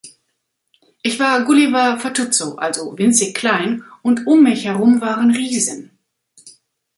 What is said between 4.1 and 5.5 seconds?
um mich herum waren